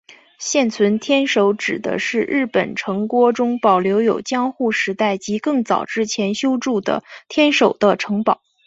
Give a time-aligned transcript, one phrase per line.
[0.39, 8.41] 现存天守指的是日本城郭中保留有江户时代及更早之前修筑的天守的城堡。